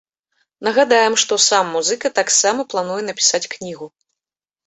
Нагадаем, 0.67 1.13
што 1.23 1.33
сам 1.47 1.69
музыка 1.75 2.11
таксама 2.19 2.65
плануе 2.73 2.97
напісаць 3.09 3.43
кнігу. 3.57 3.91